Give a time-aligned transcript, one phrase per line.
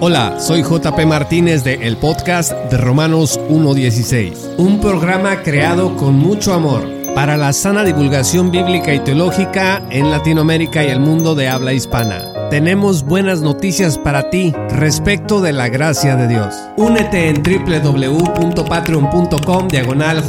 [0.00, 6.54] Hola, soy JP Martínez de el podcast de Romanos 1.16, un programa creado con mucho
[6.54, 11.72] amor para la sana divulgación bíblica y teológica en Latinoamérica y el mundo de habla
[11.72, 12.32] hispana.
[12.48, 16.54] Tenemos buenas noticias para ti respecto de la gracia de Dios.
[16.76, 20.22] Únete en www.patreon.com diagonal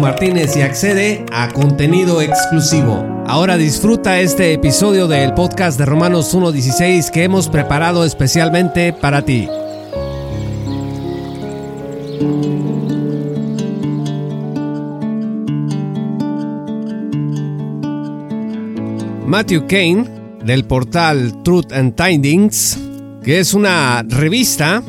[0.00, 3.11] Martínez y accede a contenido exclusivo.
[3.26, 9.48] Ahora disfruta este episodio del podcast de Romanos 1.16 que hemos preparado especialmente para ti.
[19.26, 20.04] Matthew Kane,
[20.44, 22.78] del portal Truth and Tidings,
[23.22, 24.82] que es una revista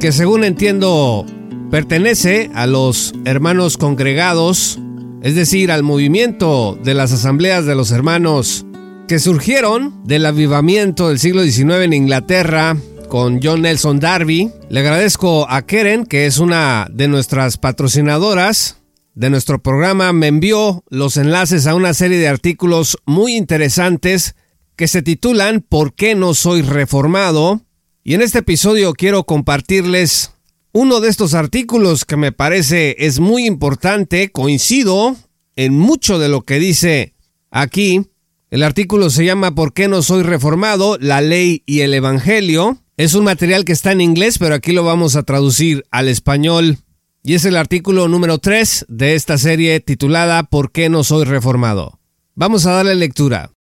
[0.00, 1.26] que según entiendo
[1.70, 4.78] pertenece a los hermanos congregados
[5.24, 8.66] es decir, al movimiento de las asambleas de los hermanos
[9.08, 12.76] que surgieron del avivamiento del siglo XIX en Inglaterra
[13.08, 14.50] con John Nelson Darby.
[14.68, 18.82] Le agradezco a Keren, que es una de nuestras patrocinadoras
[19.14, 24.34] de nuestro programa, me envió los enlaces a una serie de artículos muy interesantes
[24.76, 27.62] que se titulan ¿Por qué no soy reformado?
[28.02, 30.33] Y en este episodio quiero compartirles
[30.74, 35.16] uno de estos artículos que me parece es muy importante, coincido
[35.54, 37.14] en mucho de lo que dice
[37.52, 38.10] aquí.
[38.50, 40.98] El artículo se llama ¿Por qué no soy reformado?
[41.00, 42.78] La ley y el Evangelio.
[42.96, 46.78] Es un material que está en inglés, pero aquí lo vamos a traducir al español.
[47.22, 52.00] Y es el artículo número 3 de esta serie titulada ¿Por qué no soy reformado?
[52.34, 53.52] Vamos a darle lectura.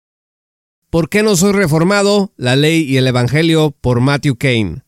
[0.89, 2.33] ¿Por qué no soy reformado?
[2.39, 4.83] La ley y el Evangelio por Matthew Kane.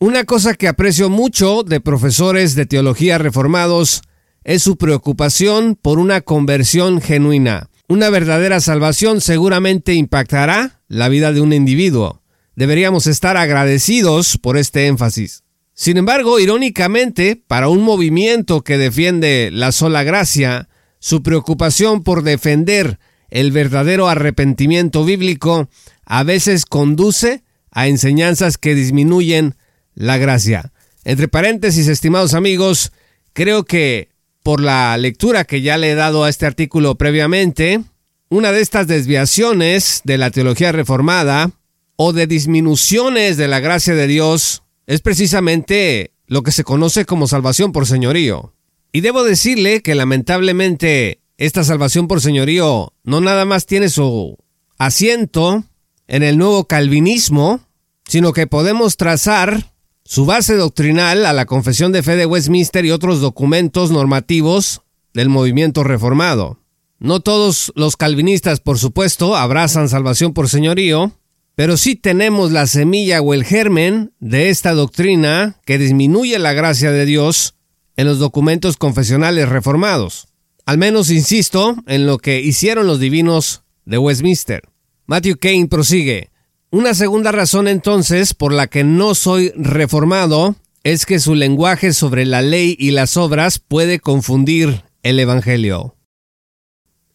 [0.00, 4.02] Una cosa que aprecio mucho de profesores de teología reformados
[4.44, 7.68] es su preocupación por una conversión genuina.
[7.88, 12.22] Una verdadera salvación seguramente impactará la vida de un individuo.
[12.54, 15.42] Deberíamos estar agradecidos por este énfasis.
[15.74, 20.68] Sin embargo, irónicamente, para un movimiento que defiende la sola gracia,
[21.00, 23.00] su preocupación por defender
[23.30, 25.68] el verdadero arrepentimiento bíblico
[26.04, 27.42] a veces conduce
[27.72, 29.56] a enseñanzas que disminuyen
[29.98, 30.72] la gracia.
[31.04, 32.92] Entre paréntesis, estimados amigos,
[33.32, 34.10] creo que
[34.42, 37.82] por la lectura que ya le he dado a este artículo previamente,
[38.30, 41.50] una de estas desviaciones de la teología reformada
[41.96, 47.26] o de disminuciones de la gracia de Dios es precisamente lo que se conoce como
[47.26, 48.54] salvación por señorío.
[48.92, 54.38] Y debo decirle que lamentablemente esta salvación por señorío no nada más tiene su
[54.78, 55.64] asiento
[56.06, 57.60] en el nuevo calvinismo,
[58.06, 59.72] sino que podemos trazar
[60.08, 64.80] su base doctrinal a la Confesión de Fe de Westminster y otros documentos normativos
[65.12, 66.58] del movimiento reformado.
[66.98, 71.12] No todos los calvinistas, por supuesto, abrazan salvación por señorío,
[71.56, 76.90] pero sí tenemos la semilla o el germen de esta doctrina que disminuye la gracia
[76.90, 77.56] de Dios
[77.98, 80.28] en los documentos confesionales reformados.
[80.64, 84.62] Al menos insisto en lo que hicieron los divinos de Westminster.
[85.04, 86.30] Matthew Kane prosigue.
[86.70, 92.26] Una segunda razón entonces por la que no soy reformado es que su lenguaje sobre
[92.26, 95.96] la ley y las obras puede confundir el Evangelio.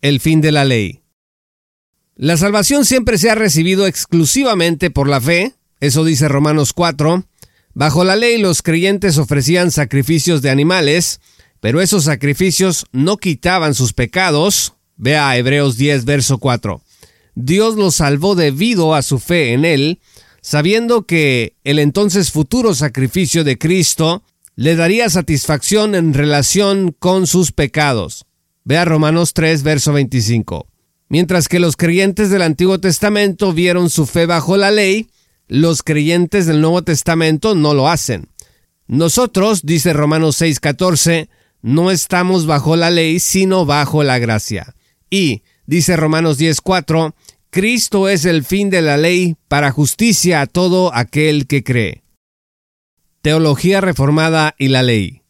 [0.02, 1.02] El fin de la ley.
[2.16, 7.24] La salvación siempre se ha recibido exclusivamente por la fe, eso dice Romanos 4.
[7.76, 11.22] Bajo la ley los creyentes ofrecían sacrificios de animales,
[11.60, 14.74] pero esos sacrificios no quitaban sus pecados.
[14.96, 16.83] Vea Hebreos 10, verso 4.
[17.36, 20.00] Dios los salvó debido a su fe en Él,
[20.42, 24.24] sabiendo que el entonces futuro sacrificio de Cristo
[24.56, 28.26] le daría satisfacción en relación con sus pecados.
[28.64, 30.68] Vea Romanos 3, verso 25.
[31.10, 35.10] Mientras que los creyentes del Antiguo Testamento vieron su fe bajo la ley,
[35.48, 38.30] los creyentes del Nuevo Testamento no lo hacen.
[38.88, 41.30] Nosotros, dice Romanos 6, 14,
[41.62, 44.76] no estamos bajo la ley, sino bajo la gracia.
[45.10, 47.14] Y Dice Romanos 10:4,
[47.50, 52.04] Cristo es el fin de la ley para justicia a todo aquel que cree.
[53.22, 55.22] Teología reformada y la ley.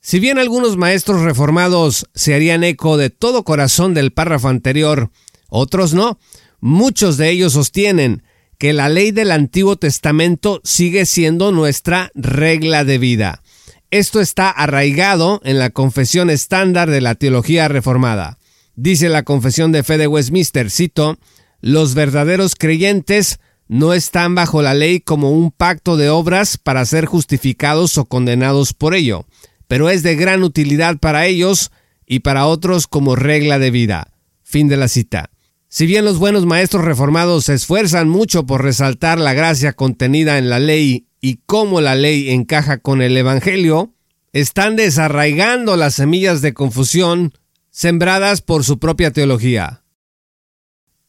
[0.00, 5.10] Si bien algunos maestros reformados se harían eco de todo corazón del párrafo anterior,
[5.48, 6.18] otros no,
[6.58, 8.22] muchos de ellos sostienen
[8.58, 13.42] que la ley del Antiguo Testamento sigue siendo nuestra regla de vida.
[13.90, 18.39] Esto está arraigado en la confesión estándar de la teología reformada.
[18.82, 21.18] Dice la Confesión de Fe de Westminster, cito,
[21.60, 23.38] los verdaderos creyentes
[23.68, 28.72] no están bajo la ley como un pacto de obras para ser justificados o condenados
[28.72, 29.26] por ello,
[29.68, 31.72] pero es de gran utilidad para ellos
[32.06, 34.14] y para otros como regla de vida.
[34.42, 35.28] Fin de la cita.
[35.68, 40.48] Si bien los buenos maestros reformados se esfuerzan mucho por resaltar la gracia contenida en
[40.48, 43.92] la ley y cómo la ley encaja con el Evangelio,
[44.32, 47.34] están desarraigando las semillas de confusión
[47.70, 49.82] sembradas por su propia teología.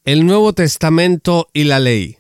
[0.06, 2.18] El Nuevo Testamento y la ley.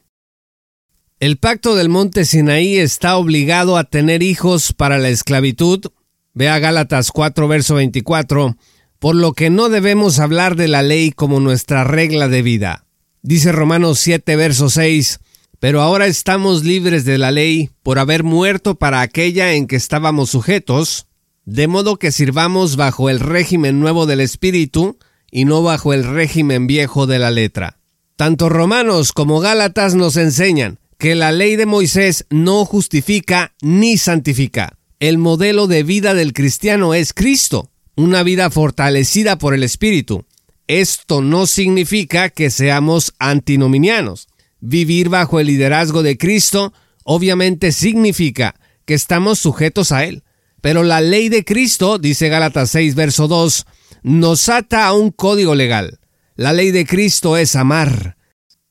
[1.19, 5.85] El pacto del monte Sinaí está obligado a tener hijos para la esclavitud.
[6.33, 8.57] Vea Gálatas 4, verso 24,
[8.97, 12.85] por lo que no debemos hablar de la ley como nuestra regla de vida.
[13.21, 15.19] Dice Romanos 7, verso 6,
[15.59, 20.31] pero ahora estamos libres de la ley por haber muerto para aquella en que estábamos
[20.31, 21.05] sujetos,
[21.51, 24.97] de modo que sirvamos bajo el régimen nuevo del Espíritu
[25.29, 27.77] y no bajo el régimen viejo de la letra.
[28.15, 34.77] Tanto Romanos como Gálatas nos enseñan que la ley de Moisés no justifica ni santifica.
[35.01, 40.23] El modelo de vida del cristiano es Cristo, una vida fortalecida por el Espíritu.
[40.67, 44.29] Esto no significa que seamos antinominianos.
[44.61, 46.71] Vivir bajo el liderazgo de Cristo
[47.03, 48.55] obviamente significa
[48.85, 50.23] que estamos sujetos a Él.
[50.61, 53.65] Pero la ley de Cristo, dice Gálatas 6, verso 2,
[54.03, 55.99] nos ata a un código legal.
[56.35, 58.17] La ley de Cristo es amar.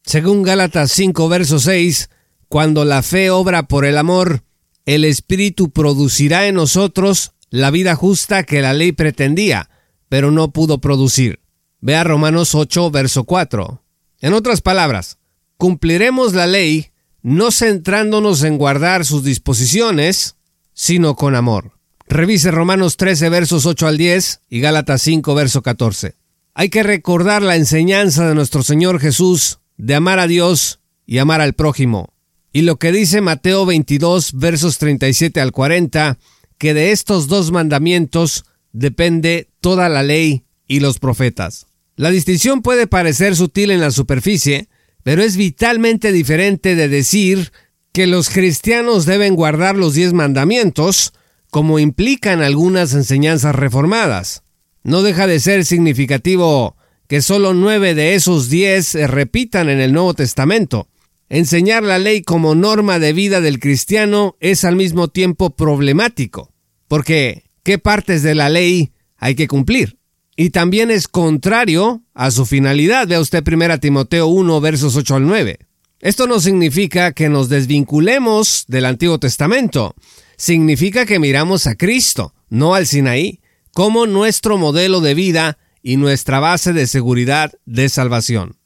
[0.05, 2.09] Según Gálatas 5, verso 6,
[2.49, 4.45] cuando la fe obra por el amor,
[4.87, 9.71] el Espíritu producirá en nosotros la vida justa que la ley pretendía,
[10.09, 11.41] pero no pudo producir.
[11.81, 13.83] Vea Romanos 8, verso 4.
[14.21, 15.19] En otras palabras,
[15.57, 16.91] cumpliremos la ley
[17.23, 20.37] no centrándonos en guardar sus disposiciones,
[20.73, 21.80] sino con amor.
[22.11, 26.17] Revise Romanos 13 versos 8 al 10 y Gálatas 5 verso 14.
[26.55, 31.41] Hay que recordar la enseñanza de nuestro Señor Jesús de amar a Dios y amar
[31.41, 32.13] al prójimo.
[32.53, 36.19] Y lo que dice Mateo 22 versos 37 al 40,
[36.59, 41.69] que de estos dos mandamientos depende toda la ley y los profetas.
[41.95, 44.69] La distinción puede parecer sutil en la superficie,
[45.05, 47.53] pero es vitalmente diferente de decir
[47.93, 51.13] que los cristianos deben guardar los diez mandamientos,
[51.51, 54.43] como implican algunas enseñanzas reformadas.
[54.83, 56.77] No deja de ser significativo
[57.07, 60.89] que solo nueve de esos diez se repitan en el Nuevo Testamento.
[61.29, 66.53] Enseñar la ley como norma de vida del cristiano es al mismo tiempo problemático,
[66.89, 70.01] porque ¿qué partes de la ley hay que cumplir?
[70.41, 73.07] y también es contrario a su finalidad.
[73.07, 75.59] Vea usted 1 Timoteo 1, versos 8 al 9.
[76.01, 79.95] Esto no significa que nos desvinculemos del Antiguo Testamento.
[80.41, 83.41] Significa que miramos a Cristo, no al Sinaí,
[83.75, 88.57] como nuestro modelo de vida y nuestra base de seguridad de salvación.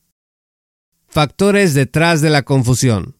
[1.09, 3.17] Factores detrás de la confusión.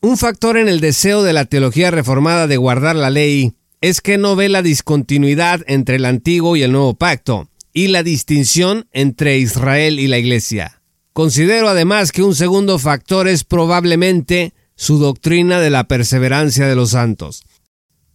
[0.00, 4.18] Un factor en el deseo de la teología reformada de guardar la ley es que
[4.18, 9.38] no ve la discontinuidad entre el antiguo y el nuevo pacto, y la distinción entre
[9.38, 10.80] Israel y la Iglesia.
[11.12, 16.90] Considero además que un segundo factor es probablemente su doctrina de la perseverancia de los
[16.90, 17.44] santos.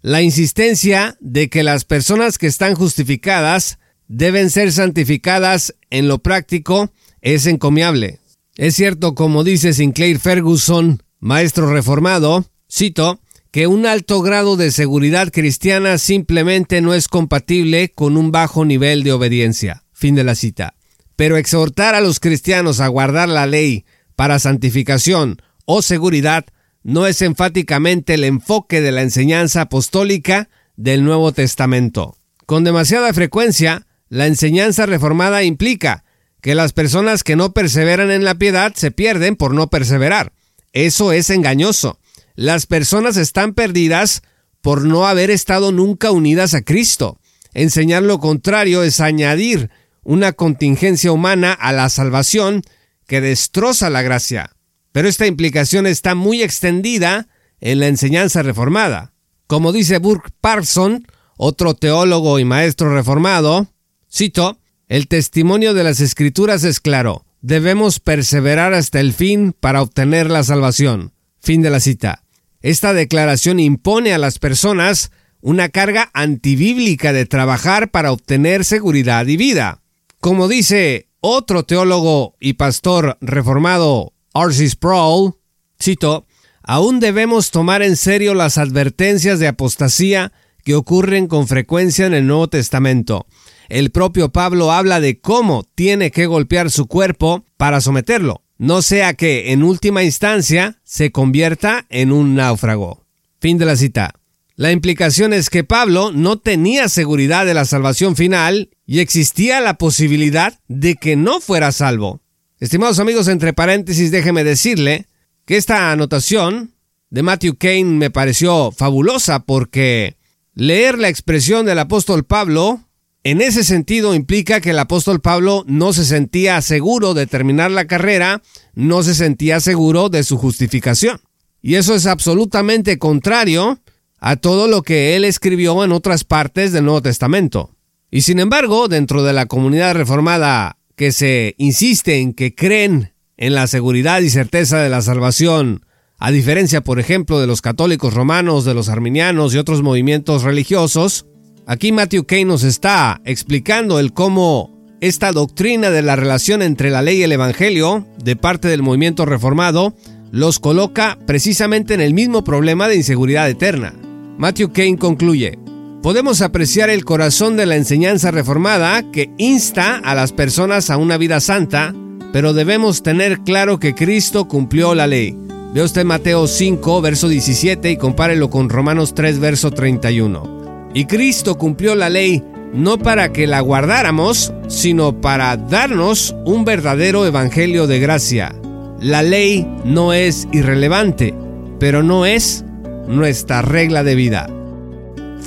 [0.02, 6.92] La insistencia de que las personas que están justificadas deben ser santificadas en lo práctico
[7.22, 8.20] es encomiable.
[8.56, 13.20] Es cierto, como dice Sinclair Ferguson, maestro reformado, cito,
[13.52, 19.04] que un alto grado de seguridad cristiana simplemente no es compatible con un bajo nivel
[19.04, 19.84] de obediencia.
[19.94, 20.76] Fin de la cita.
[21.16, 23.86] Pero exhortar a los cristianos a guardar la ley
[24.16, 26.46] para santificación o seguridad
[26.82, 32.16] no es enfáticamente el enfoque de la enseñanza apostólica del Nuevo Testamento.
[32.46, 36.06] Con demasiada frecuencia, la enseñanza reformada implica
[36.42, 40.32] que las personas que no perseveran en la piedad se pierden por no perseverar.
[40.72, 42.00] Eso es engañoso.
[42.36, 44.22] Las personas están perdidas
[44.62, 47.20] por no haber estado nunca unidas a Cristo.
[47.54, 49.70] Enseñar lo contrario es añadir
[50.04, 52.62] una contingencia humana a la salvación
[53.06, 54.57] que destroza la gracia.
[54.98, 57.28] Pero esta implicación está muy extendida
[57.62, 59.14] en la enseñanza reformada.
[59.46, 61.06] Como dice Burke Parson,
[61.38, 63.68] otro teólogo y maestro reformado,
[64.12, 70.32] cito, el testimonio de las escrituras es claro, debemos perseverar hasta el fin para obtener
[70.32, 71.14] la salvación.
[71.42, 72.24] Fin de la cita.
[72.62, 75.12] Esta declaración impone a las personas
[75.42, 79.84] una carga antibíblica de trabajar para obtener seguridad y vida.
[80.20, 84.70] Como dice otro teólogo y pastor reformado, R.C.
[84.70, 85.34] Sproul,
[85.82, 86.26] cito,
[86.64, 92.28] aún debemos tomar en serio las advertencias de apostasía que ocurren con frecuencia en el
[92.28, 93.26] Nuevo Testamento.
[93.70, 99.14] El propio Pablo habla de cómo tiene que golpear su cuerpo para someterlo no sea
[99.14, 103.06] que en última instancia se convierta en un náufrago.
[103.40, 104.16] Fin de la cita.
[104.56, 109.76] La implicación es que Pablo no tenía seguridad de la salvación final y existía la
[109.76, 112.22] posibilidad de que no fuera salvo.
[112.60, 115.06] Estimados amigos, entre paréntesis, déjeme decirle
[115.46, 116.74] que esta anotación
[117.12, 120.18] de Matthew Kane me pareció fabulosa porque
[120.56, 122.82] leer la expresión del apóstol Pablo
[123.24, 127.86] en ese sentido implica que el apóstol Pablo no se sentía seguro de terminar la
[127.86, 128.42] carrera,
[128.74, 131.22] no se sentía seguro de su justificación.
[131.62, 133.80] Y eso es absolutamente contrario
[134.18, 137.76] a todo lo que él escribió en otras partes del Nuevo Testamento.
[138.10, 143.54] Y sin embargo, dentro de la comunidad reformada que se insiste en que creen en
[143.54, 145.86] la seguridad y certeza de la salvación,
[146.18, 151.28] a diferencia, por ejemplo, de los católicos romanos, de los arminianos y otros movimientos religiosos,
[151.68, 157.04] aquí Matthew Kane nos está explicando el cómo esta doctrina de la relación entre la
[157.04, 159.94] ley y el evangelio, de parte del movimiento reformado,
[160.32, 163.94] los coloca precisamente en el mismo problema de inseguridad eterna.
[164.40, 165.60] Matthew Kane concluye,
[166.08, 171.18] podemos apreciar el corazón de la enseñanza reformada que insta a las personas a una
[171.18, 171.94] vida santa,
[172.32, 175.38] pero debemos tener claro que Cristo cumplió la ley.
[175.74, 180.92] Ve usted Mateo 5, verso 17 y compárelo con Romanos 3, verso 31.
[180.94, 187.26] Y Cristo cumplió la ley no para que la guardáramos, sino para darnos un verdadero
[187.26, 188.56] evangelio de gracia.
[189.02, 191.34] La ley no es irrelevante,
[191.82, 192.64] pero no es
[193.10, 194.57] nuestra regla de vida.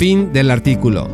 [0.00, 1.06] Fin del artículo.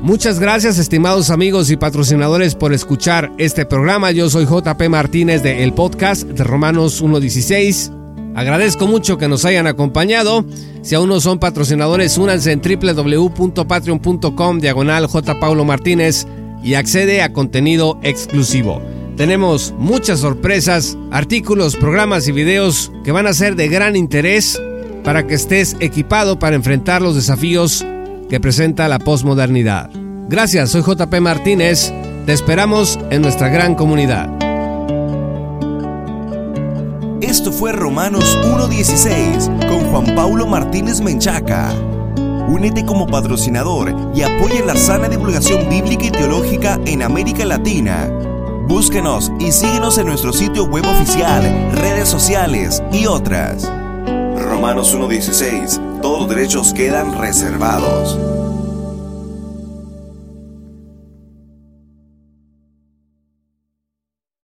[0.00, 4.12] Muchas gracias estimados amigos y patrocinadores por escuchar este programa.
[4.12, 7.90] Yo soy JP Martínez de el podcast de Romanos 1.16.
[8.36, 10.44] Agradezco mucho que nos hayan acompañado.
[10.82, 15.08] Si aún no son patrocinadores, únanse en www.patreon.com diagonal.
[15.40, 16.28] Paulo Martínez
[16.62, 18.80] y accede a contenido exclusivo.
[19.16, 24.62] Tenemos muchas sorpresas, artículos, programas y videos que van a ser de gran interés
[25.02, 27.84] para que estés equipado para enfrentar los desafíos
[28.28, 29.90] que presenta la posmodernidad.
[30.28, 31.92] Gracias, soy JP Martínez.
[32.26, 34.28] Te esperamos en nuestra gran comunidad.
[37.20, 41.72] Esto fue Romanos 1.16 con Juan Paulo Martínez Menchaca.
[42.48, 48.08] Únete como patrocinador y apoya la sana divulgación bíblica y teológica en América Latina.
[48.68, 53.70] Búsquenos y síguenos en nuestro sitio web oficial, redes sociales y otras.
[54.36, 55.83] Romanos 1.16.
[56.04, 58.33] Todos derechos quedan reservados.